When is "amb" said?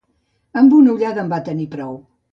0.61-0.73